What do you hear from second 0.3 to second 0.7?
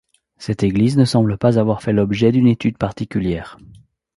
Cette